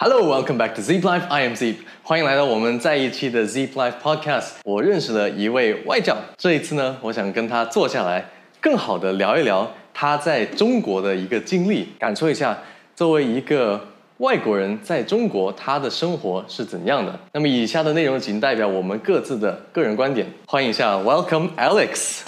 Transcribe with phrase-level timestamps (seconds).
[0.00, 1.24] Hello, welcome back to Zip Life.
[1.28, 4.50] I am Zip，欢迎来到我们再一期的 Zip Life Podcast。
[4.62, 8.24] 我认识了一位外教，这一次呢，我想跟他坐下来，
[8.60, 12.56] 更好的聊一聊他在中国的一个经历，感受一下
[12.94, 13.88] 作为一个
[14.18, 17.18] 外国人在中国他的生活是怎样的。
[17.32, 20.24] 那么以下的内容仅代表我们各自的个人观点。
[20.46, 22.20] 欢迎一下，Welcome Alex，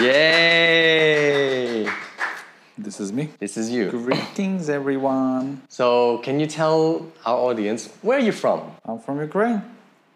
[0.00, 1.86] 耶、
[2.78, 3.28] This is me.
[3.38, 3.90] This is you.
[3.90, 5.60] Greetings, everyone.
[5.68, 8.72] So, can you tell our audience where are you're from?
[8.86, 9.62] I'm from Ukraine.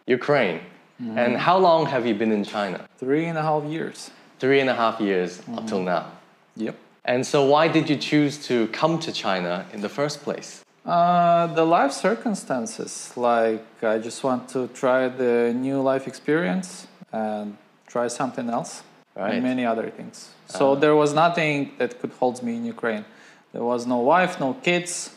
[0.07, 0.61] Ukraine.
[0.99, 2.89] And how long have you been in China?
[2.97, 4.11] Three and a half years.
[4.39, 6.11] Three and a half years up till now.
[6.57, 6.77] Yep.
[7.05, 10.65] And so, why did you choose to come to China in the first place?
[10.87, 17.59] Uh, the life circumstances, like I just want to try the new life experience and
[17.87, 18.83] try something else
[19.17, 19.35] Right.
[19.35, 20.31] and many other things.
[20.47, 23.05] So there was nothing that could hold me in Ukraine.
[23.53, 25.11] There was no wife, no kids,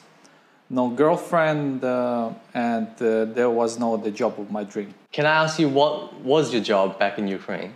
[0.69, 4.93] no girlfriend, uh, and uh, there was no the job of my dream.
[5.11, 7.73] Can I ask you what was your job back in Ukraine?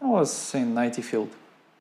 [0.00, 1.30] I was in IT field.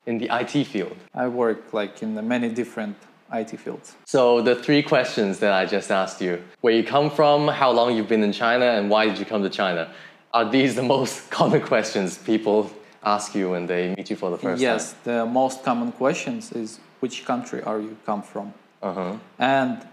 [0.06, 0.98] In the IT field.
[1.16, 2.96] I worked like in many different
[3.34, 3.96] IT fields.
[4.06, 7.96] So, the three questions that I just asked you where you come from, how long
[7.96, 9.92] you've been in China, and why did you come to China
[10.34, 12.72] are these the most common questions people
[13.03, 16.81] ask you when they meet you for the first yes, the most common questions is
[17.01, 18.47] which country are you come from?
[18.47, 18.55] time?
[18.83, 19.17] Uh huh.
[19.39, 19.87] And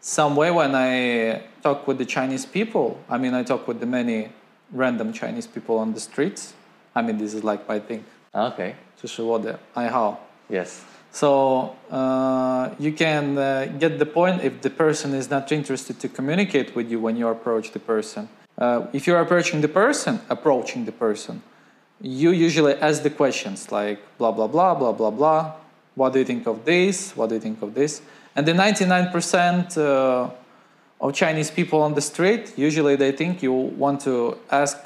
[0.00, 3.86] some way when I talk with the Chinese people, I mean I talk with the
[3.86, 4.28] many
[4.72, 6.54] random Chinese people on the streets.
[6.94, 8.04] I mean this is like my thing.
[8.34, 8.74] Okay.
[9.00, 10.20] 这是我的爱好.
[10.48, 10.80] Yes.
[11.12, 16.08] So uh, you can uh, get the point if the person is not interested to
[16.08, 18.28] communicate with you when you approach the person.
[18.56, 21.42] Uh, if you're approaching the person, approaching the person,
[22.01, 25.53] you usually ask the questions like blah blah blah blah blah blah.
[25.95, 27.15] What do you think of this?
[27.15, 28.01] What do you think of this?
[28.35, 30.29] And the 99% uh,
[30.99, 34.77] of Chinese people on the street usually they think you want to ask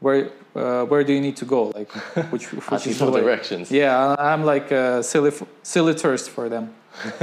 [0.00, 1.90] where uh, where do you need to go, like
[2.32, 3.70] which which is the directions.
[3.70, 5.32] Yeah, I'm like a silly,
[5.62, 6.74] silly tourist for them.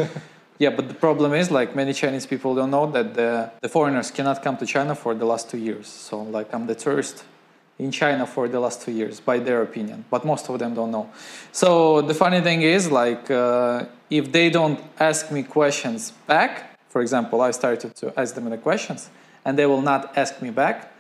[0.60, 4.12] yeah, but the problem is like many Chinese people don't know that the, the foreigners
[4.12, 5.88] cannot come to China for the last two years.
[5.88, 7.26] So like I'm the tourist
[7.78, 10.06] in China for the last two years, by their opinion.
[10.10, 11.10] But most of them don't know.
[11.52, 17.02] So the funny thing is like uh, if they don't ask me questions back, for
[17.02, 19.10] example, I started to ask them the questions,
[19.44, 20.92] and they will not ask me back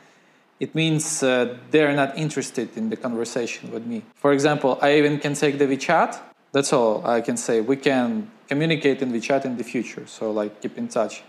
[0.59, 4.03] it means uh, they're not interested in the conversation with me.
[4.16, 6.19] For example, I even can take the WeChat.
[6.53, 7.59] That's all I can say.
[7.59, 10.07] We can communicate in WeChat in the future.
[10.07, 11.24] So, like, keep in touch.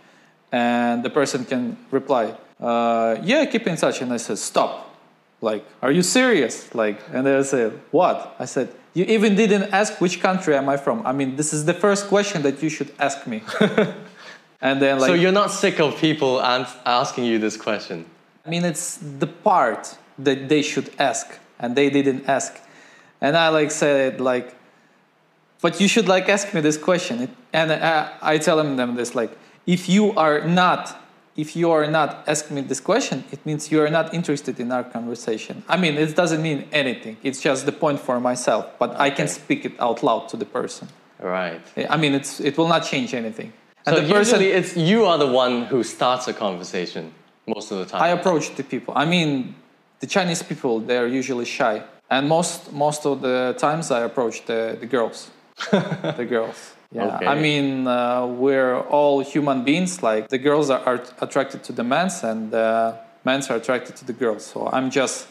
[0.53, 4.01] And the person can reply, uh, Yeah, keep in touch.
[4.01, 4.86] And I said, Stop.
[5.41, 6.75] Like, are you serious?
[6.75, 8.35] Like, and they said What?
[8.39, 11.07] I said, You even didn't ask which country am I from.
[11.07, 13.43] I mean, this is the first question that you should ask me.
[14.61, 18.07] and then, like, so, you're not sick of people asking you this question?
[18.47, 22.59] I mean, it's the part that they should ask, and they didn't ask.
[23.21, 24.55] And I like said like,
[25.61, 27.35] but you should like ask me this question.
[27.53, 29.37] And I, I tell them this like,
[29.67, 30.97] if you are not,
[31.37, 34.73] if you are not asking me this question, it means you are not interested in
[34.73, 35.63] our conversation.
[35.69, 37.19] I mean, it doesn't mean anything.
[37.23, 40.47] It's just the point for myself, but I can speak it out loud to the
[40.47, 40.89] person.
[41.21, 41.61] Right.
[41.91, 43.53] I mean, it's it will not change anything.
[43.87, 47.13] And So, the person, usually it's you are the one who starts a conversation
[47.47, 48.03] most of the time.
[48.03, 48.95] I approach the people.
[48.97, 49.55] I mean,
[50.01, 54.77] the Chinese people they're usually shy, and most most of the times I approach the
[54.81, 55.31] the girls,
[55.71, 56.76] the girls.
[56.93, 57.27] Yeah, Okay.
[57.27, 60.03] I mean uh, we're all human beings.
[60.03, 64.05] Like the girls are, are attracted to the men's, and the men's are attracted to
[64.05, 64.45] the girls.
[64.47, 65.27] So I'm just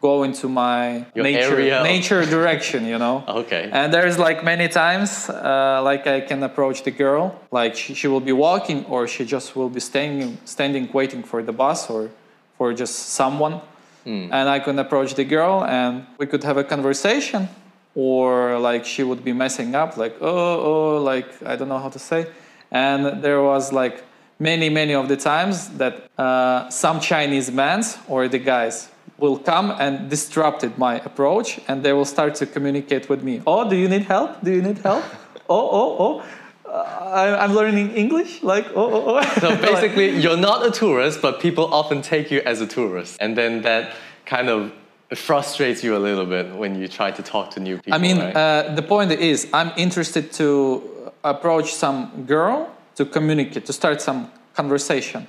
[0.00, 3.22] going to my Your nature area nature direction, you know.
[3.42, 3.68] Okay.
[3.72, 8.08] And there's like many times, uh, like I can approach the girl, like she, she
[8.08, 12.08] will be walking or she just will be standing, standing waiting for the bus or
[12.56, 13.60] for just someone.
[14.06, 17.48] And I can approach the girl and we could have a conversation
[17.94, 21.88] or like she would be messing up like, oh, oh, like I don't know how
[21.90, 22.26] to say.
[22.70, 24.04] And there was like
[24.38, 28.88] many, many of the times that uh, some Chinese men or the guys
[29.18, 33.42] will come and disrupted my approach and they will start to communicate with me.
[33.46, 34.42] Oh, do you need help?
[34.42, 35.04] Do you need help?
[35.48, 36.24] oh, oh, oh.
[36.70, 36.82] Uh,
[37.12, 38.42] I, I'm learning English.
[38.42, 39.22] Like, oh, oh, oh.
[39.40, 43.36] So basically, you're not a tourist, but people often take you as a tourist, and
[43.36, 44.72] then that kind of
[45.18, 47.94] frustrates you a little bit when you try to talk to new people.
[47.94, 48.36] I mean, right?
[48.36, 54.30] uh, the point is, I'm interested to approach some girl to communicate, to start some
[54.54, 55.26] conversation.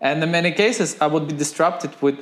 [0.00, 2.18] And in many cases, I would be disrupted with,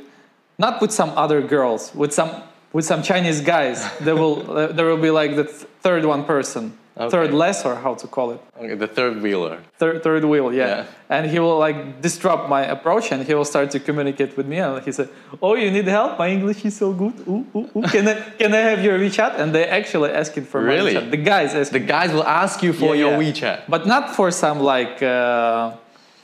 [0.59, 2.43] not with some other girls, with some
[2.73, 3.79] with some Chinese guys.
[4.01, 7.95] there will uh, there will be like the th- third one person third lesser, how
[7.95, 8.41] to call it.
[8.59, 9.59] Okay, the third wheeler.
[9.79, 10.67] Third, third wheel, yeah.
[10.67, 10.85] Yeah.
[11.11, 14.59] And he will like disrupt my approach and he will start to communicate with me.
[14.59, 15.09] And he said,
[15.43, 16.19] Oh, you need help?
[16.19, 17.13] My English is so good.
[17.29, 17.83] Ooh, ooh, ooh.
[17.95, 19.39] Can, I, can I have your WeChat?
[19.39, 20.95] And they actually asking for Really?
[20.95, 21.11] my WeChat.
[21.11, 23.33] The guys The guys will ask you for Yeah, your yeah.
[23.33, 23.59] WeChat.
[23.69, 25.73] But not for some like uh,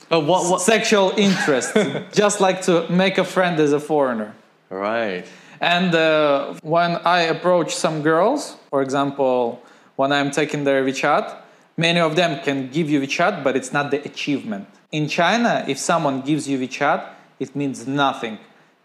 [0.08, 0.50] what?
[0.50, 1.76] what sexual interest,
[2.12, 4.32] just like to make a friend as a foreigner.
[4.70, 5.24] right.
[5.60, 9.62] And uh, when I approach some girls, for example,
[9.96, 11.36] when I'm taking their WeChat,
[11.76, 14.68] many of them can give you WeChat, but it's not the achievement.
[14.90, 17.08] In China, if someone gives you WeChat,
[17.38, 18.38] it means nothing.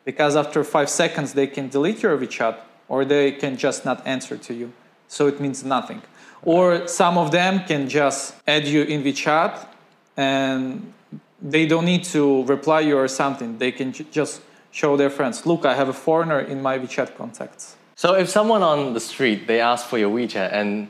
[0.05, 2.57] Because after five seconds, they can delete your WeChat
[2.87, 4.71] or they can just not answer to you.
[5.07, 6.01] So it means nothing.
[6.43, 9.67] Or some of them can just add you in WeChat
[10.15, 10.93] and
[11.41, 13.57] they don't need to reply you or something.
[13.57, 17.15] They can ju- just show their friends, look, I have a foreigner in my WeChat
[17.17, 17.76] contacts.
[17.97, 20.87] So if someone on the street they ask for your WeChat and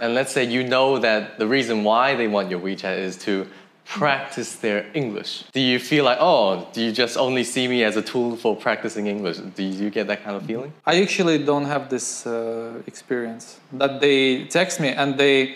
[0.00, 3.46] and let's say you know that the reason why they want your WeChat is to
[3.84, 5.44] practice their English.
[5.52, 8.56] Do you feel like oh, do you just only see me as a tool for
[8.56, 9.36] practicing English?
[9.54, 10.72] Do you get that kind of feeling?
[10.84, 15.54] I actually don't have this uh, experience that they text me and they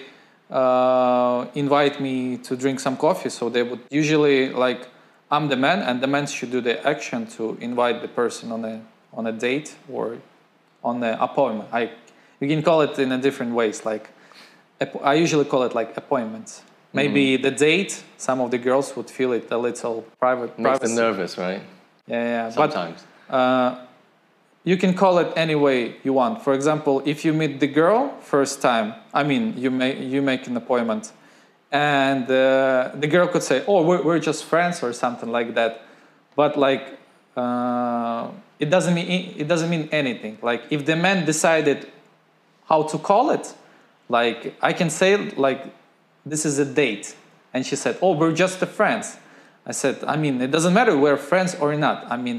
[0.48, 3.30] uh, invite me to drink some coffee.
[3.30, 4.86] So they would usually like
[5.28, 8.64] I'm the man, and the man should do the action to invite the person on
[8.64, 8.80] a
[9.12, 10.18] on a date or
[10.84, 11.68] on an appointment.
[11.72, 11.90] I
[12.40, 13.84] you can call it in a different ways.
[13.84, 14.10] Like
[15.02, 16.62] I usually call it like appointments.
[16.92, 18.04] Maybe the date.
[18.18, 20.56] Some of the girls would feel it a little private.
[20.58, 21.60] Makes them nervous, right?
[22.06, 22.52] Yeah, yeah.
[22.54, 23.04] But Sometimes.
[23.28, 23.84] uh,
[24.62, 26.42] you can call it any way you want.
[26.42, 30.46] For example, if you meet the girl first time, I mean, you make you make
[30.46, 31.12] an appointment,
[31.72, 35.82] and uh, the girl could say, "Oh, we're, we're just friends" or something like that.
[36.36, 36.96] But like,
[37.36, 38.28] uh,
[38.64, 39.08] it doesn't mean
[39.42, 40.34] it doesn't mean anything.
[40.50, 41.78] Like, if the man decided
[42.70, 43.46] how to call it,
[44.16, 44.38] like
[44.70, 45.10] I can say
[45.46, 45.60] like,
[46.32, 47.06] "This is a date,"
[47.52, 49.06] and she said, "Oh, we're just friends."
[49.70, 51.98] I said, "I mean, it doesn't matter we're friends or not.
[52.14, 52.38] I mean."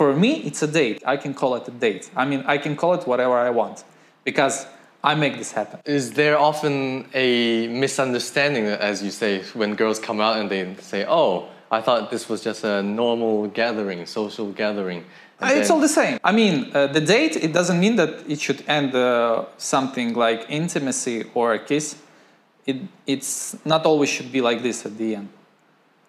[0.00, 0.98] For me, it's a date.
[1.14, 2.04] I can call it a date.
[2.22, 3.84] I mean, I can call it whatever I want
[4.28, 4.56] because
[5.10, 5.76] I make this happen.
[5.84, 7.28] Is there often a
[7.68, 10.62] misunderstanding, as you say, when girls come out and they
[10.92, 11.32] say, "Oh,
[11.76, 15.00] I thought this was just a normal gathering, social gathering"?
[15.42, 16.18] Uh, It's all the same.
[16.22, 20.46] I mean, uh, the date, it doesn't mean that it should end uh, something like
[20.48, 21.96] intimacy or a kiss.
[22.66, 22.76] It,
[23.06, 25.28] it's not always should be like this at the end.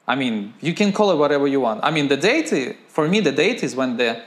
[0.08, 1.84] I mean, you can call it whatever you want.
[1.84, 4.22] I mean, the date, for me, the date is when the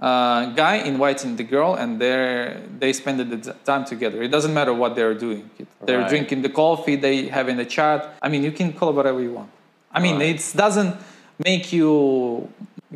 [0.00, 4.20] uh, guy inviting the girl and they they spend the time together.
[4.20, 5.48] It doesn't matter what they're doing.
[5.86, 6.08] They're Right.
[6.08, 8.12] drinking the coffee, they having a chat.
[8.20, 9.50] I mean, you can call it whatever you want.
[9.94, 10.34] I mean, Right.
[10.34, 10.96] it doesn't
[11.38, 12.48] make you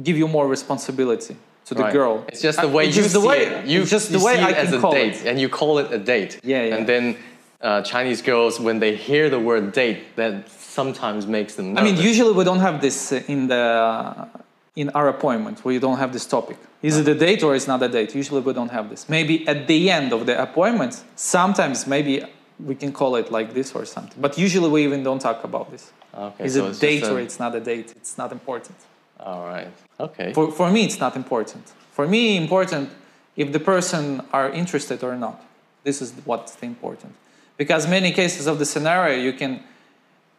[0.03, 1.37] give you more responsibility
[1.67, 1.93] to the Right.
[1.93, 2.25] girl.
[2.29, 3.67] It's just the way it's you just the see way, it.
[3.67, 5.27] You, just you the way see I it as a date, it.
[5.27, 6.39] and you call it a date.
[6.45, 6.77] Yeah, yeah.
[6.77, 7.17] And then
[7.61, 11.77] uh, Chinese girls, when they hear the word date, that sometimes makes them.
[11.79, 14.29] I mean, usually we don't have this uh, in the
[14.77, 15.65] in our appointment.
[15.65, 16.59] We don't have this topic.
[16.83, 18.15] Is it a date or is not a date?
[18.15, 19.09] Usually we don't have this.
[19.09, 22.23] Maybe at the end of the appointment, sometimes maybe
[22.61, 24.19] we can call it like this or something.
[24.21, 25.91] But usually we even don't talk about this.
[26.17, 27.93] Okay, is so it it's date a- or it's not a date?
[27.97, 28.77] It's not important.
[29.21, 29.69] All right.
[29.99, 30.33] Okay.
[30.33, 31.73] For, for me, it's not important.
[31.93, 32.91] For me, important
[33.37, 35.43] if the person are interested or not.
[35.85, 37.15] This is what's important.
[37.57, 39.63] Because many cases of the scenario, you can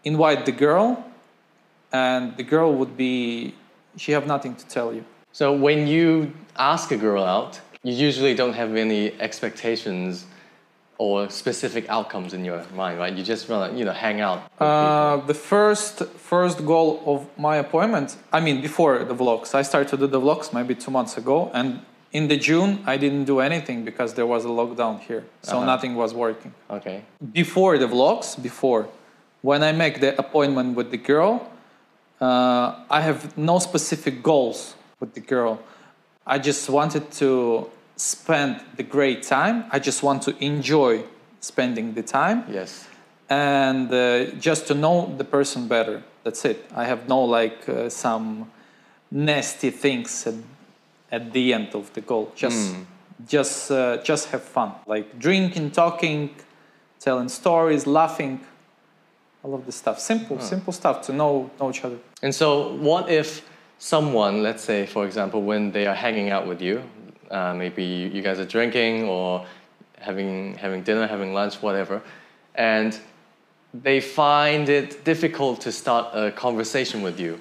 [0.03, 1.03] invite the girl,
[1.91, 3.53] and the girl would be
[3.97, 5.03] she have nothing to tell you.
[5.31, 10.25] So when you ask a girl out, you usually don't have any expectations
[10.99, 13.13] or specific outcomes in your mind, right?
[13.13, 14.39] You just want to, you know, hang out.
[14.59, 19.89] Uh, the first first goal of my appointment, I mean, before the vlogs, I started
[19.89, 23.39] to do the vlogs maybe two months ago, and in the June I didn't do
[23.39, 25.65] anything because there was a lockdown here, so Uh-huh.
[25.73, 26.51] nothing was working.
[26.77, 26.97] Okay.
[27.41, 28.87] before the vlogs, before,
[29.41, 31.33] when I make the appointment with the girl,
[32.19, 35.59] uh, I have no specific goals with the girl.
[36.25, 39.65] I just wanted to spend the great time.
[39.71, 41.03] I just want to enjoy
[41.39, 42.87] spending the time Yes.
[43.29, 46.03] and uh, just to know the person better.
[46.23, 46.65] That's it.
[46.75, 48.49] I have no like uh, some
[49.11, 50.35] nasty things at,
[51.11, 52.31] at the end of the goal.
[52.35, 52.75] Just,
[53.27, 54.71] just, uh, just have fun.
[54.85, 56.35] Like drinking, talking,
[56.99, 58.41] telling stories, laughing,
[59.43, 59.99] all of this stuff.
[59.99, 61.97] Simple, simple stuff to know know each other.
[62.21, 66.61] And so, what if someone, let's say, for example, when they are hanging out with
[66.61, 66.81] you,
[67.31, 69.45] uh, maybe you guys are drinking or
[69.99, 72.01] having having dinner, having lunch, whatever,
[72.55, 72.99] and
[73.73, 77.39] they find it difficult to start a conversation with you.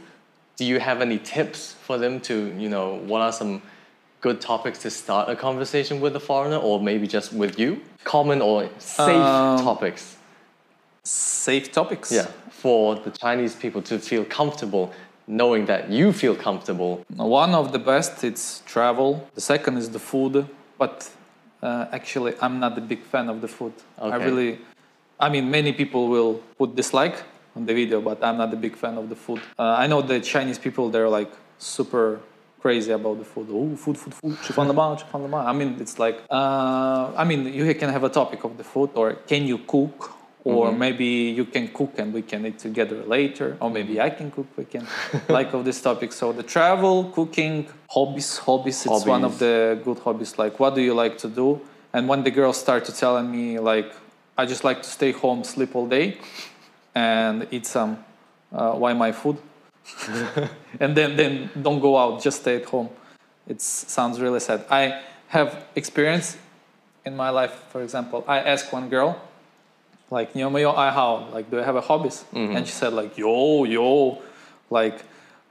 [0.56, 3.62] Do you have any tips for them to, you know, what are some
[4.20, 7.80] good topics to start a conversation with a foreigner, or maybe just with you?
[8.04, 10.16] Common or safe Um, topics?
[11.04, 12.10] Safe topics.
[12.10, 14.92] Yeah, for the Chinese people to feel comfortable,
[15.26, 17.04] knowing that you feel comfortable?
[17.16, 19.28] One of the best it's travel.
[19.34, 20.46] The second is the food,
[20.78, 21.10] but
[21.62, 23.72] uh, actually I'm not a big fan of the food.
[23.98, 24.14] Okay.
[24.14, 24.58] I really,
[25.18, 27.22] I mean, many people will put dislike
[27.54, 29.40] on the video, but I'm not a big fan of the food.
[29.58, 32.20] Uh, I know the Chinese people they're like super
[32.60, 33.46] crazy about the food.
[33.50, 34.36] Oh, food, food, food.
[34.58, 38.90] I mean, it's like, uh, I mean, you can have a topic of the food
[38.94, 40.10] or can you cook
[40.46, 44.30] or maybe you can cook and we can eat together later, or maybe I can
[44.30, 44.46] cook.
[44.56, 44.86] We can
[45.28, 46.12] like of this topic.
[46.12, 48.86] So the travel, cooking, hobbies, hobbies.
[48.86, 50.38] It's one of the good hobbies.
[50.38, 51.60] Like, what do you like to do?
[51.92, 53.92] And when the girls start to telling me like,
[54.38, 56.18] I just like to stay home, sleep all day,
[56.94, 58.04] and eat some
[58.52, 59.38] uh, why my food,
[60.80, 62.88] and then then don't go out, just stay at home.
[63.48, 64.64] It sounds really sad.
[64.70, 66.36] I have experience
[67.04, 67.64] in my life.
[67.70, 69.20] For example, I asked one girl,
[70.10, 72.24] like you know I how like do I have a hobbies?
[72.32, 72.56] Mm-hmm.
[72.56, 74.22] And she said like yo yo,
[74.70, 75.02] like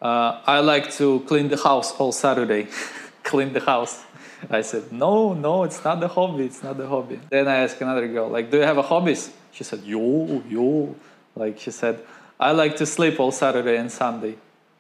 [0.02, 2.68] uh, I like to clean the house all Saturday,
[3.24, 4.04] clean the house.
[4.50, 7.20] I said no no it's not the hobby it's not the hobby.
[7.30, 9.32] Then I asked another girl like do you have a hobbies?
[9.52, 10.96] She said yo yo,
[11.36, 12.00] like she said
[12.40, 14.36] I like to sleep all Saturday and Sunday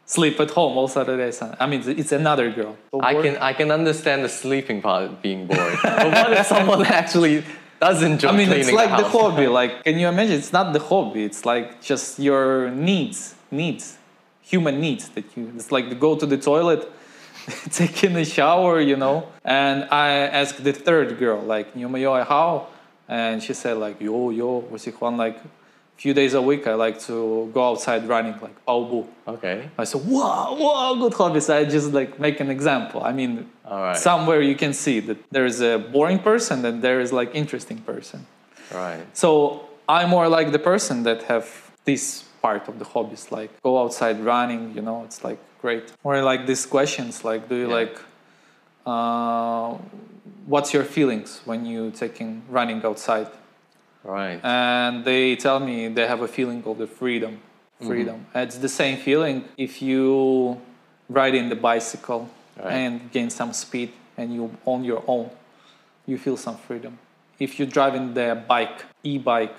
[0.05, 1.57] sleep at home all Saturday Sunday.
[1.59, 2.77] I mean, it's another girl.
[3.01, 5.77] I can I can understand the sleeping part being boring.
[5.83, 7.43] but what if someone actually
[7.84, 9.12] does enjoy I mean, cleaning it's like the the, house?
[9.12, 9.46] hobby.
[9.46, 10.36] Like, can you imagine?
[10.36, 11.24] It's not the hobby.
[11.24, 13.96] It's like just your needs, needs,
[14.42, 15.52] human needs that you.
[15.56, 16.90] It's like to go to the toilet,
[17.70, 19.26] take in a shower, you know.
[19.44, 20.10] And I
[20.40, 22.68] asked the third girl, like, "你有没有爱好?"
[23.08, 25.38] And she said, like, "Yo, yo, 我喜欢 like."
[25.97, 29.05] Few days a week, I like to go outside running, like 跑步.
[29.27, 31.49] Okay, I said, wow, wow, good hobbies.
[31.49, 33.01] I just like make an example.
[33.01, 36.81] I mean, all right, somewhere you can see that there is a boring person and
[36.81, 38.25] there is like interesting person.
[38.73, 39.05] right.
[39.13, 41.47] So I'm more like the person that have
[41.85, 44.73] this part of the hobbies, like go outside running.
[44.75, 45.93] You know, it's like great.
[46.03, 47.73] Or like these questions, like do you Yeah.
[47.81, 47.97] like,
[48.85, 49.77] uh,
[50.45, 53.27] what's your feelings when you taking running outside?
[54.05, 54.39] Right.
[54.43, 57.87] and they tell me they have a feeling of the freedom mm-hmm.
[57.87, 60.61] freedom it's the same feeling if you
[61.09, 62.71] ride in the bicycle Right.
[62.71, 65.29] and gain some speed and you on your own
[66.05, 66.97] you feel some freedom
[67.37, 69.57] if you're driving the bike e-bike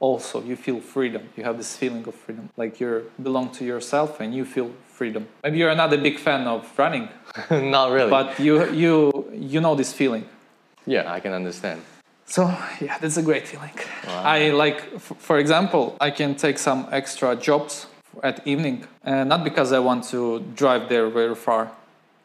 [0.00, 4.18] also you feel freedom you have this feeling of freedom like you belong to yourself
[4.20, 7.08] and you feel freedom maybe you're not a big fan of running
[7.50, 8.10] Not really.
[8.10, 10.24] but you you you know this feeling
[10.86, 11.80] yeah, I can understand.
[12.26, 12.42] So
[12.80, 13.70] yeah, that's a great feeling.
[14.06, 17.86] I like, f- for example, I can take some extra jobs
[18.22, 21.70] at evening, and not because I want to drive there very far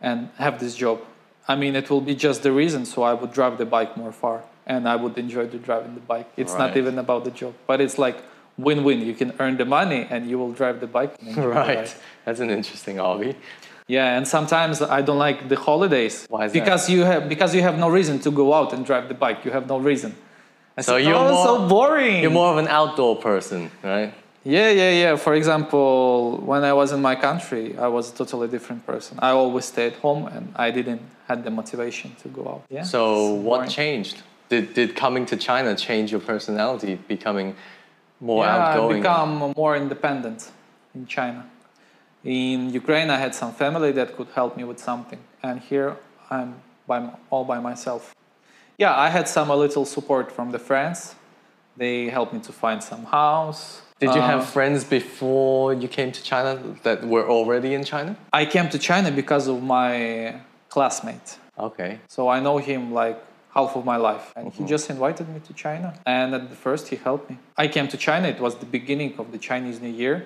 [0.01, 0.99] and have this job.
[1.47, 2.85] I mean, it will be just the reason.
[2.85, 6.01] So I would drive the bike more far, and I would enjoy the driving the
[6.01, 6.27] bike.
[6.37, 8.17] It's not even about the job, but it's like
[8.57, 9.01] win-win.
[9.01, 11.15] You can earn the money, and you will drive the bike.
[11.21, 11.95] enjoy the Right.
[12.25, 13.35] That's an interesting hobby.
[13.89, 16.63] Yeah, and sometimes I don't like the holidays Why is that?
[16.63, 19.43] because you have because you have no reason to go out and drive the bike.
[19.43, 20.15] You have no reason.
[20.79, 22.21] So you're oh, more- so boring.
[22.21, 24.13] You're more of an outdoor person, right?
[24.43, 25.15] Yeah, yeah, yeah.
[25.17, 29.17] For example, when I was in my country, I was a totally different person.
[29.21, 32.63] I always stayed home and I didn't had the motivation to go out.
[32.69, 32.83] Yeah.
[32.83, 33.69] So what boring.
[33.69, 34.17] changed?
[34.49, 37.55] Did did coming to China change your personality, becoming
[38.19, 39.01] more yeah, I outgoing?
[39.01, 40.51] become more independent
[40.93, 41.43] in China.
[42.23, 45.95] In Ukraine, I had some family that could help me with something, and here
[46.29, 48.13] I'm by all by myself.
[48.77, 51.15] Yeah, I had some a little support from the friends.
[51.77, 53.81] They helped me to find some house.
[53.99, 56.51] Did you Uh, have friends before you came to China
[56.83, 58.15] that were already in China?
[58.33, 60.35] I came to China because of my
[60.69, 61.37] classmate.
[61.57, 61.99] Okay.
[62.07, 63.17] So I know him like
[63.53, 64.25] half of my life.
[64.37, 65.93] And he just invited me to China.
[66.05, 67.37] And at the first, he helped me.
[67.57, 70.25] I came to China, it was the beginning of the Chinese New Year.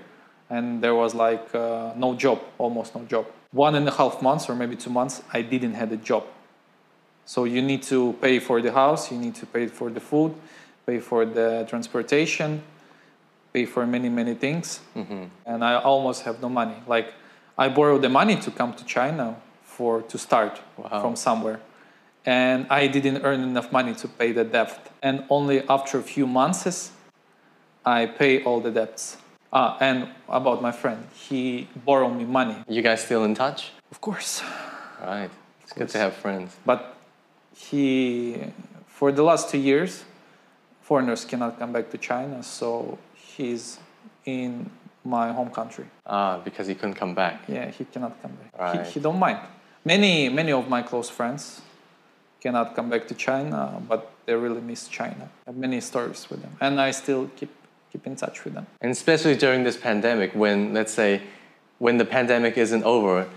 [0.49, 3.25] And there was like uh, no job, almost no job.
[3.51, 6.23] One and a half months or maybe two months, I didn't have a job.
[7.25, 10.33] So you need to pay for the house, you need to pay for the food,
[10.85, 12.61] pay for the transportation,
[13.53, 14.81] pay for many, many things.
[15.45, 16.75] And I almost have no money.
[16.87, 17.13] Like
[17.57, 21.01] I borrowed the money to come to China for to start Wow.
[21.01, 21.59] from somewhere.
[22.25, 24.91] And I didn't earn enough money to pay the debt.
[25.01, 26.91] And only after a few months,
[27.85, 29.17] I pay all the debts.
[29.55, 32.55] Ah, and about my friend, he borrowed me money.
[32.67, 33.71] You guys still in touch?
[33.91, 34.41] Of course.
[34.99, 35.29] Right.
[35.61, 36.55] It's good to have friends.
[36.65, 36.97] But
[37.55, 38.41] he,
[38.87, 40.05] for the last two years,
[40.81, 43.77] foreigners cannot come back to China, so he's
[44.25, 44.71] in
[45.05, 45.85] my home country.
[46.07, 47.43] Ah, because he couldn't come back.
[47.47, 48.59] Yeah, he cannot come back.
[48.59, 48.87] Right.
[48.87, 49.37] He, he don't mind.
[49.85, 51.61] Many many of my close friends
[52.41, 55.29] cannot come back to China, but they really miss China.
[55.45, 57.51] I have many stories with them, and I still keep
[57.93, 58.65] keep in touch with them.
[58.81, 61.21] And especially during this pandemic, when let's say,
[61.79, 63.29] when the pandemic isn't over,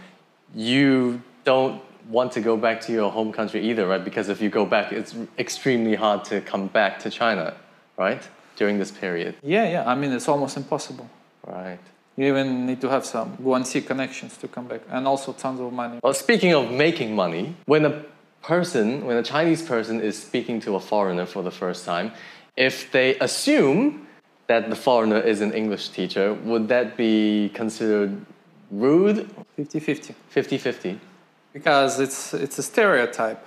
[0.55, 4.05] you don't want to go back to your home country either, right?
[4.05, 7.55] Because if you go back, it's extremely hard to come back to China,
[7.99, 8.23] right?
[8.57, 9.91] During this period, Yeah, yeah.
[9.93, 11.09] I mean, it's almost impossible.
[11.47, 11.79] right?
[12.17, 15.71] You even need to have some Guanxi connections to come back, and also tons of
[15.73, 15.99] money.
[16.03, 18.03] Well, speaking of making money, when a
[18.43, 22.13] person, when a Chinese person is speaking to a foreigner for the first time,
[22.57, 24.06] if they assume
[24.47, 28.25] that the foreigner is an English teacher, would that be considered
[28.71, 29.29] rude?
[29.59, 30.15] 50-50.
[30.29, 31.01] 50 50.
[31.53, 33.43] because it's it's a stereotype.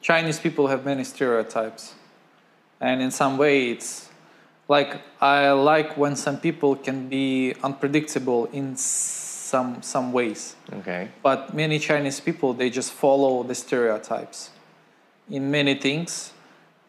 [0.00, 1.94] Chinese people have many stereotypes,
[2.80, 4.08] and in some way, it's
[4.68, 10.56] like I like when some people can be unpredictable in some some ways.
[10.80, 11.08] Okay.
[11.22, 14.50] But many Chinese people they just follow the stereotypes
[15.30, 16.32] in many things.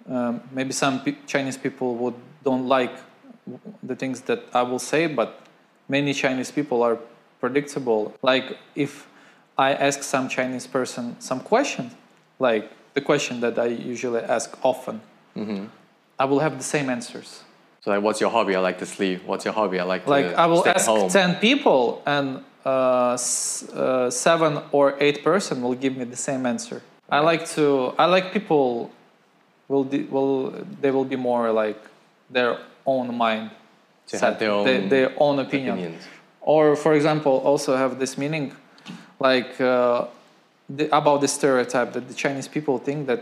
[0.09, 2.91] Um, maybe some Chinese people would don't like
[3.83, 5.41] the things that I will say, but
[5.87, 6.97] many Chinese people are
[7.39, 8.13] predictable.
[8.21, 9.07] Like if
[9.57, 11.91] I ask some Chinese person some question,
[12.39, 15.01] like the question that I usually ask often,
[16.19, 17.43] I will have the same answers.
[17.81, 18.55] So, like, what's your hobby?
[18.55, 19.23] I like to sleep.
[19.25, 19.79] What's your hobby?
[19.79, 24.95] I like to Like I will ask ten people, and uh, s- uh, seven or
[24.99, 26.81] eight person will give me the same answer.
[27.09, 27.93] I like to.
[27.97, 28.91] I like people
[29.69, 30.51] will de- will
[30.81, 31.79] they will be more like
[32.29, 32.57] their
[32.93, 33.49] own mind,
[34.07, 35.73] To set, have their own their, their own opinion.
[35.77, 36.03] opinions.
[36.41, 38.45] Or for example, also have this meaning,
[39.19, 40.05] like uh,
[40.77, 43.21] the, about the stereotype that the Chinese people think that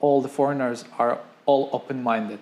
[0.00, 2.40] all the foreigners are all open-minded.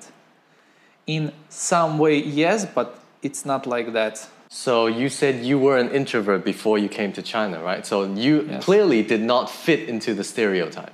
[1.06, 2.88] In some way, yes, but
[3.22, 4.26] it's not like that.
[4.48, 7.84] So, you said you were an introvert before you came to China, right?
[7.86, 8.64] So, you Yes.
[8.64, 10.92] clearly did not fit into the stereotype.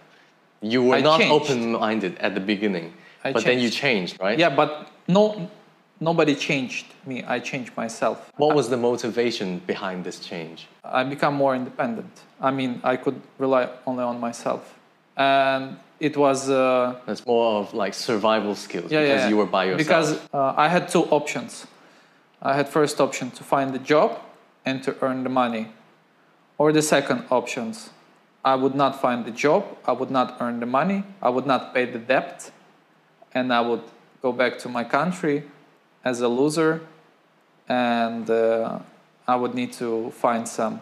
[0.62, 1.50] You were I not changed.
[1.50, 2.86] open minded at the beginning,
[3.24, 4.16] I but then you changed.
[4.16, 4.38] changed, right?
[4.38, 4.70] Yeah, but
[5.08, 5.48] no,
[6.00, 7.22] nobody changed me.
[7.24, 8.32] I changed myself.
[8.36, 10.66] What was the motivation behind this change?
[10.82, 12.10] I become more independent.
[12.40, 14.78] I mean, I could rely only on myself,
[15.16, 16.48] and it was.
[16.48, 19.86] Uh, That's more of like survival skills yeah, because yeah, you were by yourself.
[19.86, 21.66] Because uh, I had two options.
[22.42, 24.18] I had first option to find a job
[24.64, 25.68] and to earn the money,
[26.58, 27.90] or the second options.
[28.42, 29.64] I would not find the job.
[29.84, 31.04] I would not earn the money.
[31.20, 32.50] I would not pay the debt,
[33.34, 33.82] and I would
[34.22, 35.44] go back to my country
[36.04, 36.80] as a loser,
[37.68, 38.78] and uh,
[39.28, 40.80] I would need to find some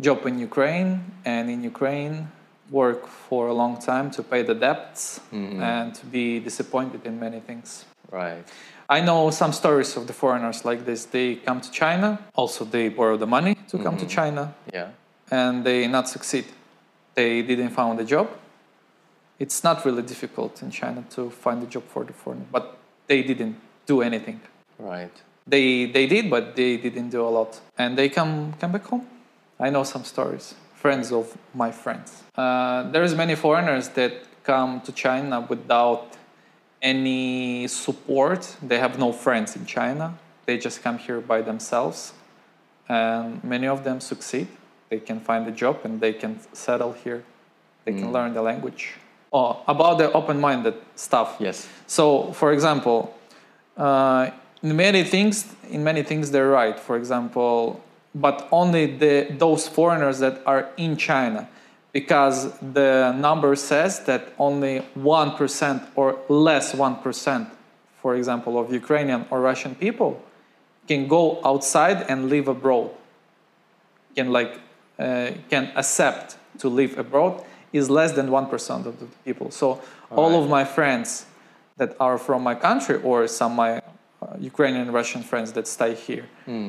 [0.00, 2.28] job in Ukraine, and in Ukraine
[2.70, 7.40] work for a long time to pay the debts and to be disappointed in many
[7.40, 7.84] things.
[8.10, 8.44] right.
[8.88, 11.06] I know some stories of the foreigners like this.
[11.06, 14.90] They come to China, also they borrow the money to come to China, Yeah.
[15.30, 16.44] and they not succeed.
[17.14, 18.28] They didn't find a job.
[19.40, 22.64] It's not really difficult in China to find a job for the foreigner, but
[23.08, 23.56] they didn't
[23.86, 24.40] do anything.
[24.78, 25.12] Right.
[25.46, 29.06] They they did, but they didn't do a lot, and they come come back home.
[29.58, 30.54] I know some stories.
[30.74, 32.22] Friends of my friends.
[32.36, 34.12] Uh, there's many foreigners that
[34.44, 36.16] come to China without
[36.82, 38.56] any support.
[38.62, 40.18] They have no friends in China.
[40.44, 42.12] They just come here by themselves,
[42.88, 44.48] and many of them succeed.
[44.90, 47.24] They can find a job and they can settle here.
[47.84, 48.94] They can learn the language.
[49.32, 51.36] Oh, about the open-minded stuff.
[51.40, 51.68] Yes.
[51.86, 53.15] So, for example,
[53.76, 54.30] uh,
[54.62, 56.78] in many things, in many things they're right.
[56.78, 57.80] For example,
[58.14, 61.48] but only the those foreigners that are in China,
[61.92, 67.48] because the number says that only one percent or less one percent,
[68.00, 70.22] for example, of Ukrainian or Russian people
[70.88, 72.90] can go outside and live abroad.
[74.14, 74.60] Can like
[74.98, 79.50] uh, can accept to live abroad is less than one percent of the people.
[79.50, 81.26] So all of my friends
[81.76, 83.72] that are from my country or some of my
[84.22, 86.24] uh, Ukrainian Russian friends that stay here,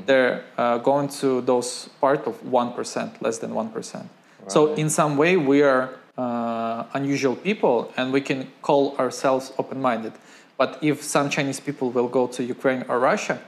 [0.05, 4.09] they're uh, going to those part of one percent, less than one percent.
[4.47, 10.13] So in some way we are uh, unusual people and we can call ourselves open-minded.
[10.57, 13.39] But if some Chinese people will go to Ukraine or Russia,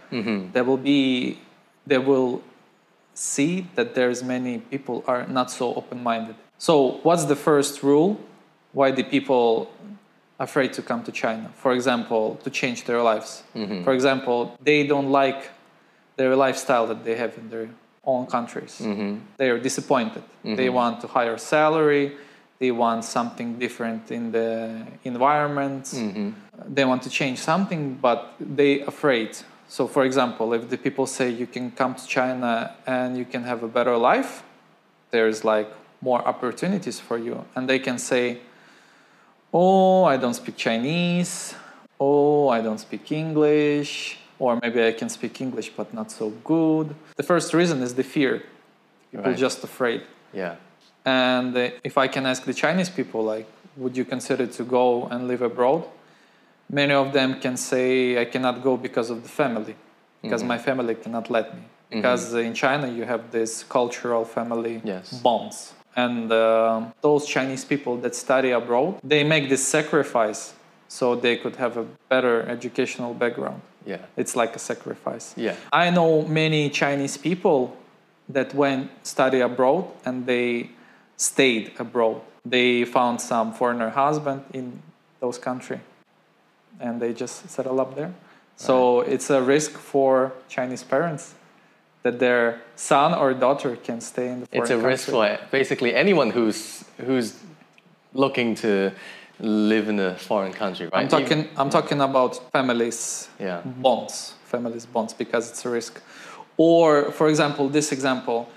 [0.53, 1.39] there will be
[1.87, 2.41] they will
[3.13, 6.35] see that there's many people are not so open-minded.
[6.57, 8.19] So what's the first rule?
[8.71, 9.71] Why the people
[10.39, 11.51] afraid to come to China?
[11.55, 13.43] For example, to change their lives.
[13.55, 13.83] Mm-hmm.
[13.83, 15.49] For example, they don't like
[16.15, 17.69] their lifestyle that they have in their
[18.05, 18.79] own countries.
[18.81, 19.17] Mm-hmm.
[19.37, 20.23] They are disappointed.
[20.43, 20.73] They mm-hmm.
[20.73, 22.15] want to higher salary.
[22.59, 25.93] They want something different in the environment.
[26.67, 29.37] They want to change something, but they afraid.
[29.69, 33.43] So, for example, if the people say you can come to China and you can
[33.43, 34.43] have a better life,
[35.11, 35.71] there's like
[36.01, 38.39] more opportunities for you and they can say
[39.53, 41.55] oh i don't speak chinese
[41.99, 46.93] oh i don't speak english or maybe i can speak english but not so good
[47.15, 48.43] the first reason is the fear
[49.11, 49.37] people Right.
[49.47, 50.01] just afraid
[50.33, 50.55] Yeah.
[51.05, 53.47] and uh, if I can ask the Chinese people, like,
[53.81, 55.81] would you consider to go and live abroad?
[56.69, 59.75] Many of them can say, I cannot go because of the family,
[60.21, 61.63] because my family cannot let me.
[61.89, 65.07] Because uh in China, you have this cultural family Yes.
[65.23, 65.73] bonds.
[65.95, 70.53] And um those Chinese people that study abroad, they make this sacrifice
[70.87, 73.61] so they could have a better educational background.
[73.85, 73.99] Yeah.
[74.17, 75.33] It's like a sacrifice.
[75.37, 75.55] Yeah.
[75.71, 77.77] I know many Chinese people
[78.27, 80.69] that went study abroad and they
[81.17, 82.21] stayed abroad.
[82.45, 84.81] They found some foreigner husband in
[85.19, 85.79] those country
[86.79, 88.13] and they just settle up there.
[88.55, 91.33] So it's a risk for Chinese parents
[92.03, 94.75] that their son or daughter can stay in the foreign country.
[94.75, 97.35] It's a risk for basically anyone who's who's
[98.13, 98.91] looking to
[99.39, 101.01] live in a foreign country, right?
[101.01, 103.61] I'm talking I'm talking about families Yeah.
[103.65, 106.01] bonds, families bonds, because it's a risk.
[106.57, 108.49] Or, for example, this example,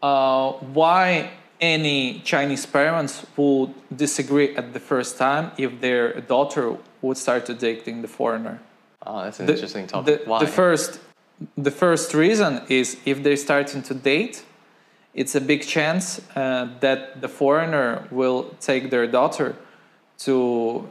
[0.00, 7.16] uh, why any Chinese parents would disagree at the first time if their daughter would
[7.16, 8.58] start to dating the foreigner?
[9.04, 10.24] Oh, that's an The- interesting topic.
[10.24, 10.38] The, Why?
[10.40, 11.00] the first,
[11.56, 14.44] the first reason is if they're starting to date,
[15.14, 19.56] it's a big chance uh, that the foreigner will take their daughter
[20.20, 20.88] to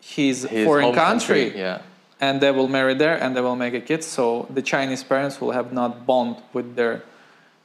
[0.00, 1.80] his, His foreign home country Yeah.
[2.20, 5.40] and they will marry there and they will make a kid so the chinese parents
[5.40, 7.02] will have not bond with their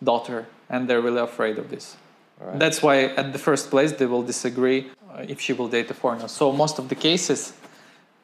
[0.03, 1.95] daughter and they're really afraid of this
[2.39, 2.59] Right.
[2.59, 5.95] that's why at the first place they will disagree uh, if she will date a
[5.95, 7.53] foreigner so most of the cases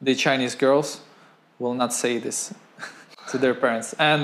[0.00, 1.00] the chinese girls
[1.58, 2.54] will not say this
[3.34, 4.20] to their parents and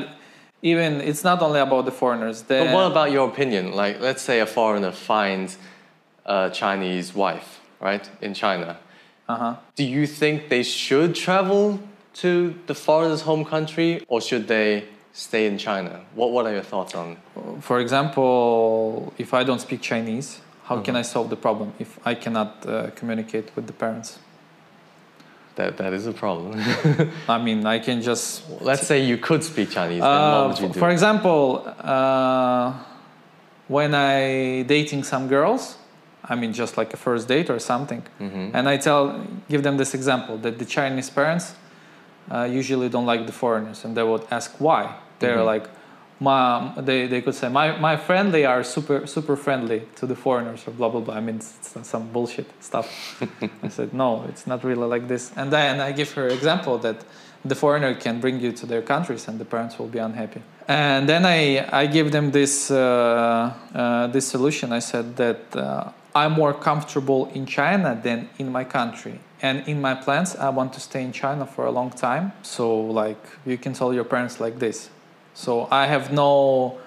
[0.62, 3.64] even it's not only about the foreigners the, But what about your opinion?
[3.82, 5.50] Like, let's say a foreigner finds
[6.26, 7.48] a Chinese wife,
[7.88, 8.70] right, in China.
[9.32, 9.56] uh-huh.
[9.80, 11.80] Do you think they should travel
[12.22, 12.30] to
[12.70, 14.70] the foreigner's home country or should they
[15.12, 15.94] stay in China?
[16.18, 17.08] What, what are your thoughts on
[17.60, 22.14] for example if i don't speak chinese how can i solve the problem if i
[22.14, 24.18] cannot uh, communicate with the parents
[25.56, 25.76] that?
[25.76, 26.60] That is a problem.
[27.28, 28.42] I mean, I can just.
[28.60, 30.78] let's say you could speak Chinese, then Uh, what would you do?
[30.78, 32.72] for example, uh,
[33.68, 35.76] when I dating some girls,
[36.28, 38.56] I mean, just like a first date or something, Mm-hmm.
[38.56, 39.02] and I tell,
[39.48, 41.54] give them this example that the Chinese parents
[42.30, 44.82] uh, usually don't like the foreigners, and they would ask why.
[45.18, 45.46] They're Mm-hmm.
[45.54, 45.68] like,
[46.20, 50.14] my, they, they could say, my, my friend, they are super super friendly to the
[50.14, 51.14] foreigners or blah blah blah.
[51.14, 53.22] I mean, it's, it's some bullshit stuff.
[53.62, 55.32] I said, no, it's not really like this.
[55.36, 57.04] And then I give her example that
[57.44, 60.42] the foreigner can bring you to their countries and the parents will be unhappy.
[60.68, 64.72] And then I, I give them this, uh, uh, this solution.
[64.72, 69.20] I said that uh, I'm more comfortable in China than in my country.
[69.42, 72.32] And in my plans, I want to stay in China for a long time.
[72.42, 74.90] So, like, you can tell your parents like this.
[75.34, 76.78] So, I have no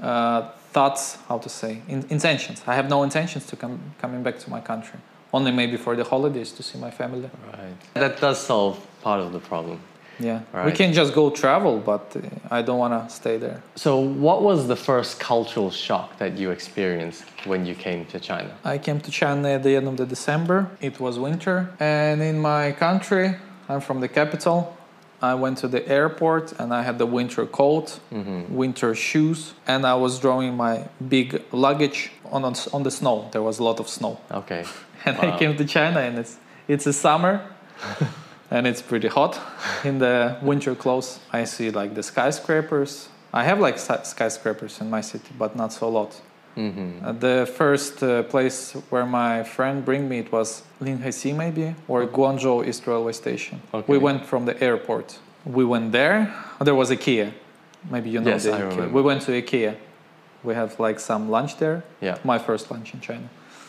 [0.00, 2.62] uh, thoughts, how to say, in, intentions.
[2.66, 4.98] I have no intentions to come coming back to my country.
[5.32, 7.30] Only maybe for the holidays to see my family.
[7.52, 7.94] Right.
[7.94, 9.80] That does solve part of the problem.
[10.20, 10.66] Yeah, Right.
[10.66, 13.62] we can just go travel, but uh, I don't want to stay there.
[13.76, 18.50] So, what was the first cultural shock that you experienced when you came to China?
[18.62, 20.68] I came to China at the end of the December.
[20.80, 23.36] It was winter, and in my country,
[23.70, 24.76] I'm from the capital.
[25.22, 28.52] I went to the airport and I had the winter coat, mm-hmm.
[28.52, 33.28] winter shoes, and I was drawing my big luggage on on, on the snow.
[33.30, 34.64] There was a lot of snow, Okay.
[35.04, 35.34] and Wow.
[35.34, 37.40] I came to China, and it's it's a summer,
[38.50, 39.38] and it's pretty hot
[39.84, 41.20] in the winter clothes.
[41.32, 43.08] I see like the skyscrapers.
[43.32, 46.20] I have like skyscrapers in my city, but not so lot.
[46.56, 47.04] Mm-hmm.
[47.04, 52.06] Uh, the first uh, place where my friend bring me it was Linhexi maybe or
[52.06, 53.60] Guangzhou East Railway Station.
[53.72, 53.86] Okay.
[53.92, 55.18] We went from the airport.
[55.46, 56.32] We went there.
[56.60, 57.32] There was IKEA.
[57.90, 58.68] Maybe you know Yes, the I IKEA.
[58.70, 58.94] remember.
[58.94, 59.76] We went to IKEA.
[60.44, 61.82] We have like some lunch there.
[62.00, 62.18] Yeah.
[62.24, 63.28] My first lunch in China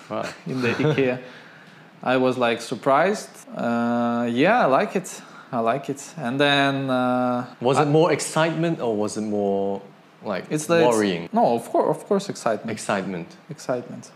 [0.09, 0.25] Wow.
[0.45, 1.19] in the IKEA.
[2.03, 3.29] I was like surprised.
[3.55, 5.21] Uh, yeah, I like it.
[5.53, 6.13] I like it.
[6.17, 9.81] And then uh, Was it more excitement or was it more
[10.25, 11.29] like it's the it's- worrying?
[11.33, 12.71] no, of course, of course, excitement.
[12.71, 13.27] Excitement.
[13.49, 14.11] excitement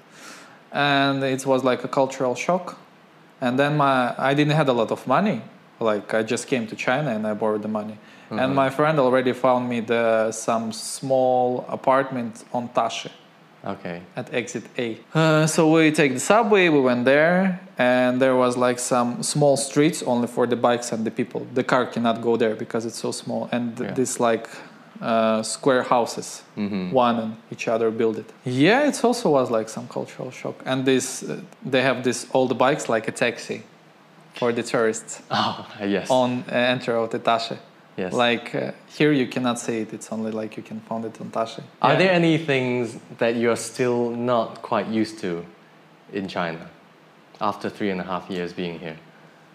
[0.72, 2.78] and it was like a cultural shock
[3.42, 5.42] and then my i didn't have a lot of money
[5.80, 7.98] like i just came to china and i borrowed the money
[8.30, 13.10] and my friend already found me the some small apartment on tashe
[13.66, 14.02] Okay.
[14.16, 18.56] at exit a uh, so we take the subway we went there and there was
[18.58, 22.38] like some small streets only for the bikes and the people the car cannot go
[22.38, 23.92] there because it's so small and Yeah.
[23.94, 24.48] this like
[25.02, 26.92] uh, square houses, Mm-hmm.
[26.92, 28.26] one and each other build it.
[28.46, 30.56] Yeah, it also was like some cultural shock.
[30.66, 33.62] And this, uh, they have these old bikes like a taxi
[34.34, 36.10] for the tourists Oh, yes.
[36.10, 37.58] on uh, enter of the Tashe.
[37.98, 38.14] yes.
[38.14, 39.94] Like uh, here, you cannot see it.
[39.94, 41.62] It's only like you can find it on Tashe.
[41.82, 41.98] Are Yeah.
[42.00, 45.44] there any things that you're still not quite used to
[46.14, 46.70] in China
[47.40, 48.98] after three and a half years being here?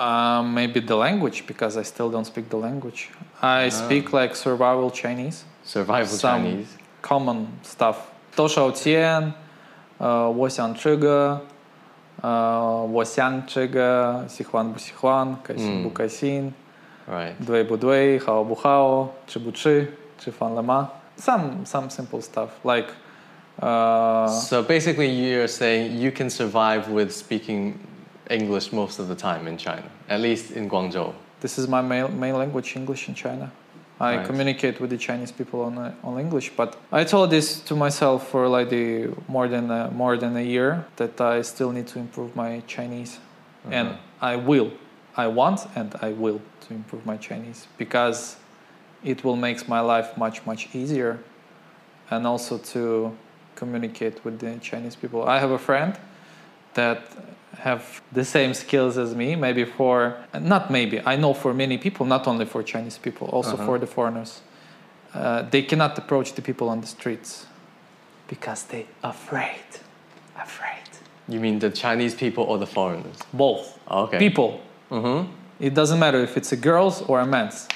[0.02, 3.10] Um, maybe the language because I still don't speak the language.
[3.42, 3.70] I Ah.
[3.70, 6.68] speak like survival Chinese, Survival Some- Chinese.
[7.02, 7.96] common stuff.
[8.36, 9.34] 多少钱？
[9.98, 11.42] 呃，我想这个。
[12.22, 15.36] 呃，我想这个，喜欢不喜欢？
[15.44, 16.52] 开心不开心？
[17.10, 17.34] Right.
[17.46, 18.18] 对不对？
[18.20, 19.10] 好不好？
[19.28, 19.94] 吃不吃？
[20.20, 20.90] 吃饭了吗？
[21.20, 22.90] Some some simple stuff like.
[23.60, 27.74] Uh, So basically, you're saying you can survive with speaking
[28.33, 31.13] English most of the time in China, at least in Guangzhou.
[31.41, 33.51] This is my main, main language, English in China.
[34.01, 34.27] I Right.
[34.27, 36.69] communicate with the Chinese people on uh, on English, but
[37.01, 40.85] I told this to myself for like the more than a, more than a year
[40.97, 43.13] that I still need to improve my Chinese,
[43.71, 44.33] and Uh-huh.
[44.33, 44.69] I will,
[45.25, 48.37] I want, and I will to improve my Chinese because
[49.05, 51.13] it will make my life much much easier,
[52.11, 53.13] and also to
[53.61, 55.21] communicate with the Chinese people.
[55.37, 55.93] I have a friend
[56.75, 56.99] that
[57.59, 62.07] have the same skills as me maybe for not maybe i know for many people
[62.07, 63.67] not only for chinese people also Uh-huh.
[63.67, 64.41] for the foreigners
[65.15, 67.47] uh, they cannot approach the people on the streets
[68.29, 69.69] because they afraid
[70.37, 70.79] afraid
[71.29, 73.17] You mean the Chinese people or the foreigners?
[73.33, 74.19] both Okay.
[74.19, 75.31] people Mm-hmm.
[75.61, 77.69] it doesn't matter if it's a girls or a man's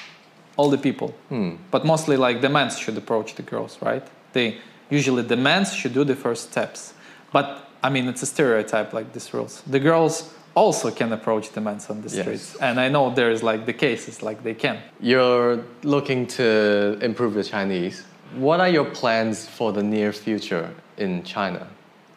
[0.56, 1.56] all the people Hmm.
[1.70, 4.56] but mostly like the men should approach the girls right they
[4.90, 6.94] usually the men should do the first steps
[7.32, 7.46] but
[7.82, 11.78] i mean it's a stereotype like these rules the girls also can approach the men
[11.90, 12.20] on the Yes.
[12.22, 17.34] streets and i know there's like the cases like they can You're looking to improve
[17.34, 18.04] your Chinese.
[18.34, 21.66] What are your plans for the near future in China,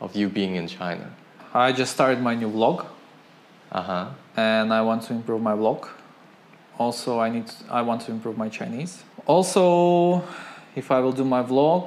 [0.01, 1.05] of you being in China?
[1.53, 2.85] i just started my new vlog
[3.71, 4.05] Uh huh.
[4.37, 5.81] and i want to improve my vlog
[6.77, 10.23] also i need i want to improve my chinese also
[10.75, 11.83] if i will do my vlog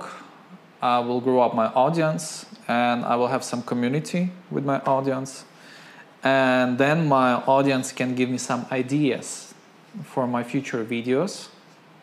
[0.82, 5.44] i will grow up my audience and i will have some community with my audience.
[6.24, 9.54] And then my audience can give me some ideas
[10.04, 11.48] for my future videos.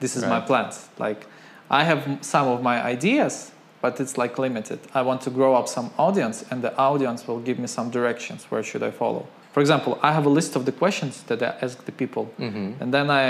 [0.02, 0.72] This is my plan.
[0.98, 1.26] like
[1.70, 4.80] i have some of my ideas but it's like limited.
[4.94, 8.44] I want to grow up some audience and the audience will give me some directions
[8.50, 9.26] where should i follow.
[9.54, 12.26] For example i have a list of the questions that i ask the people.
[12.40, 12.82] Mm-hmm.
[12.82, 13.26] and then i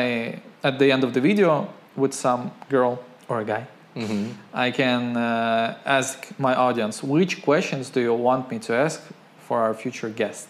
[0.63, 1.51] at the end of the video
[1.95, 2.93] with some girl
[3.27, 3.67] or a guy
[3.99, 4.31] Mm-hmm.
[4.53, 9.01] I can uh, ask my audience which questions do you want me to ask
[9.39, 10.47] for our future guest.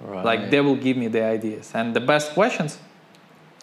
[0.00, 0.24] Right.
[0.24, 2.78] Like they will give me the ideas and the best questions.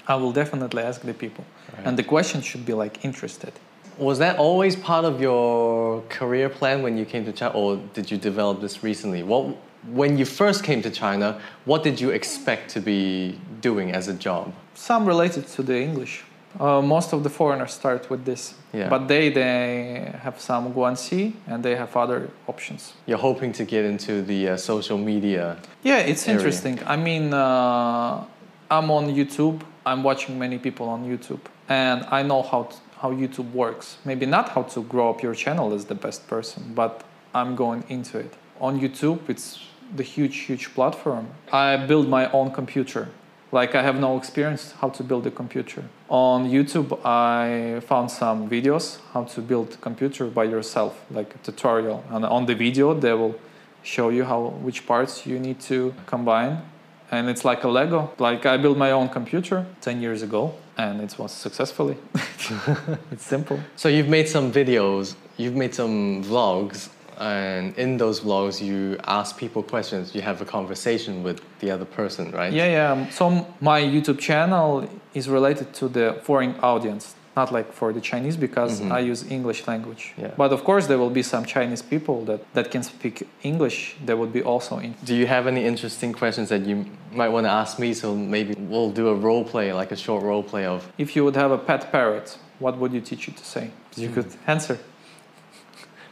[0.07, 1.43] I will definitely ask the people,
[1.83, 3.51] and the questions should be like interested.
[3.97, 8.09] Was that always part of your career plan when you came to China, or did
[8.11, 9.23] you develop this recently?
[9.23, 9.57] What,
[9.91, 14.13] when you first came to China, what did you expect to be doing as a
[14.13, 14.53] job?
[14.75, 16.23] Some related to the English.
[16.59, 18.89] Uh, most of the foreigners start with this, Yeah.
[18.89, 22.93] but they they have some Guanxi and they have other options.
[23.05, 25.57] You're hoping to get into the uh, social media.
[25.83, 26.37] Yeah, it's area.
[26.39, 26.79] interesting.
[26.87, 28.23] I mean, uh,
[28.71, 29.59] I'm on YouTube.
[29.85, 32.69] I'm watching many people on YouTube, and I know how
[33.01, 33.97] how YouTube works.
[34.05, 37.03] Maybe not how to grow up your channel as the best person, but
[37.35, 38.33] I'm going into it.
[38.59, 39.59] On YouTube, it's
[39.95, 41.27] the huge, huge platform.
[41.51, 43.07] I build my own computer.
[43.51, 45.83] Like I have no experience how to build a computer.
[46.09, 52.03] On YouTube, I found some videos how to build computer by yourself, like a tutorial.
[52.09, 53.35] And on the video, they will
[53.83, 56.61] show you how which parts you need to combine
[57.09, 61.01] and it's like a lego like i built my own computer 10 years ago and
[61.01, 61.95] it was successfully
[63.11, 68.61] it's simple So you've made some videos, you've made some vlogs, and in those vlogs
[68.61, 70.13] you ask people questions.
[70.15, 72.53] You have a conversation with the other person, right?
[72.53, 77.91] yeah yeah so my youtube channel is related to the foreign audience not like for
[77.93, 78.91] the chinese because Mhm.
[78.91, 80.31] i use english language Yeah.
[80.37, 84.15] but of course there will be some chinese people that, that can speak english that
[84.17, 86.77] would be also in Do you have any interesting questions that you
[87.19, 87.93] might want to ask me?
[87.93, 90.79] So maybe we'll do a role play, like a short role play of.
[90.97, 92.27] if you would have a pet parrot
[92.59, 93.63] what would you teach it to say
[94.03, 94.75] you could answer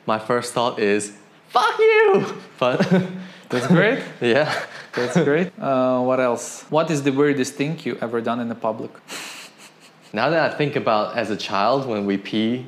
[0.06, 1.12] My first thought is,
[1.50, 2.26] "Fuck you!"
[2.60, 2.80] But
[3.50, 4.52] that's great yeah,
[4.94, 5.52] That's great.
[5.60, 6.64] Uh, what else?
[6.70, 8.92] What is the weirdest thing you ever done in the public?
[10.14, 12.66] now that I think about as a child when we pee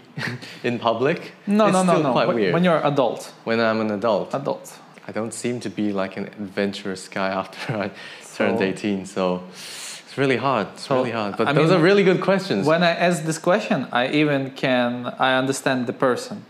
[0.63, 2.12] in public, No, it's no, no, still no.
[2.12, 2.54] quite When- weird.
[2.54, 4.80] When you're an adult, when I'm an adult, adult.
[5.08, 7.91] I don't seem to be like an adventurous guy after I
[8.36, 10.67] turned 18, so it's It's really hard.
[10.73, 11.38] It's So, really hard.
[11.38, 12.65] But I those mean, are really good questions.
[12.67, 16.43] When I ask this question, I even can I understand the person.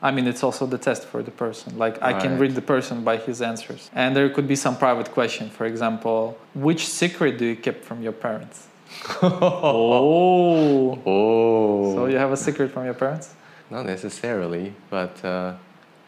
[0.00, 1.76] I mean, it's also the test for the person.
[1.76, 3.90] Like I can read the person by his answers.
[3.94, 5.50] And there could be some private question.
[5.50, 8.68] For example, which secret do you keep from your parents?
[9.22, 10.98] oh.
[11.04, 11.94] oh.
[11.94, 13.34] So you have a secret from your parents?
[13.70, 15.54] Not necessarily, but uh,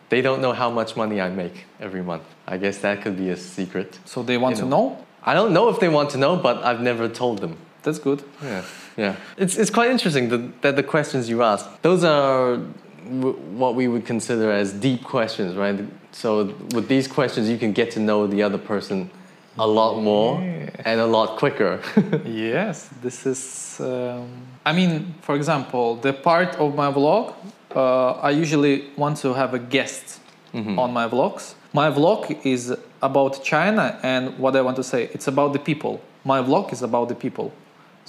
[0.09, 2.22] they don't know how much money I make every month.
[2.46, 3.98] I guess that could be a secret.
[4.05, 4.88] So they want You to know.
[4.88, 5.07] know?
[5.22, 7.57] I don't know if they want to know, but I've never told them.
[7.83, 8.22] That's good.
[8.42, 8.62] Yeah,
[8.96, 9.16] yeah.
[9.37, 12.72] It's, it's quite interesting that, that the questions you ask, those are w-
[13.11, 15.79] what we would consider as deep questions, right?
[16.12, 19.11] So with these questions, you can get to know the other person
[19.59, 20.70] a lot more Yeah.
[20.85, 21.81] and a lot quicker.
[22.25, 23.81] Yes, this is.
[23.81, 24.29] Um,
[24.64, 27.35] I mean, for example, the part of my vlog,
[27.75, 30.20] uh, I usually want to have a guest
[30.55, 31.55] on my vlogs.
[31.73, 36.01] My vlog is about China, and what I want to say, it's about the people.
[36.25, 37.53] My vlog is about the people.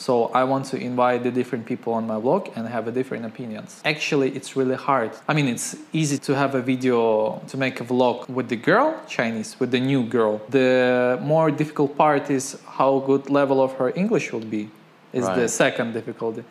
[0.02, 3.24] So I want to invite the different people on my vlog and have a different
[3.24, 3.70] opinions.
[3.86, 5.12] Actually, it's really hard.
[5.28, 8.90] I mean, it's easy to have a video to make a vlog with the girl,
[9.08, 10.42] Chinese, with the new girl.
[10.50, 14.70] The more difficult part is how good level of her English would be.
[15.14, 16.44] Is the second difficulty,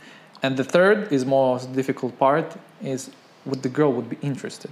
[0.43, 2.49] and the third is most difficult part
[2.83, 3.11] is
[3.47, 4.71] would the girl would be interested.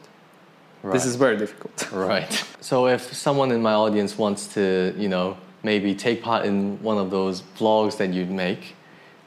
[0.82, 0.92] Right.
[0.92, 1.76] This is very difficult.
[2.10, 2.32] Right.
[2.60, 6.97] So if someone in my audience wants to, you know, maybe take part in one
[6.97, 8.75] of those vlogs that you make,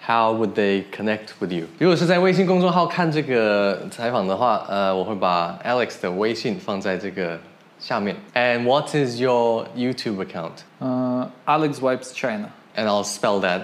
[0.01, 1.67] how would they connect with you?
[1.79, 7.39] 如果是在微信公众号看这个采访的话，呃，我会把 Alex 的微信放在这个
[7.79, 8.17] 下面。
[8.35, 10.65] And what is your YouTube account?
[10.81, 12.51] Uh, Alex wipes China.
[12.75, 13.62] And I'll spell that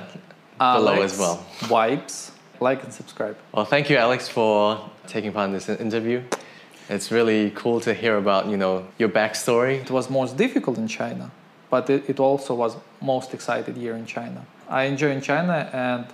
[0.59, 1.39] below Alex as well.
[1.69, 2.31] Wipes.
[2.61, 3.35] Like and subscribe.
[3.53, 6.23] Well, thank you, Alex, for taking part in this interview.
[6.89, 9.81] It's really cool to hear about, you know, your backstory.
[9.83, 11.33] It was most difficult in China,
[11.71, 14.43] but it, it also was most excited year in China.
[14.69, 16.05] I enjoy in China and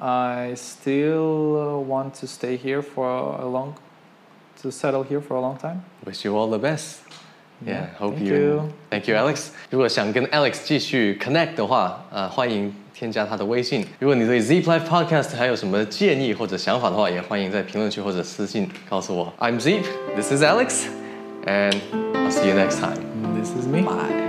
[0.00, 3.74] I still uh, want to stay here for a long,
[4.62, 5.82] to settle here for a long time.
[6.06, 7.00] Wish you all the best.
[7.64, 8.34] Yeah, Yeah, hope thank you.
[8.34, 8.72] you.
[8.90, 9.50] Thank you, Alex.
[9.70, 13.86] 如果想跟 Alex 继续 connect 的话，呃，欢迎添加他的微信。
[13.98, 19.30] 如果你对 Z Life Podcast 还有什么建议或者想法的话，也欢迎在评论区或者私信告诉我。
[19.38, 19.84] I'm Zeep.
[20.16, 20.86] This is Alex,
[21.44, 21.74] and
[22.14, 22.96] I'll see you next time.
[23.38, 23.82] This is me.
[23.82, 24.23] Bye.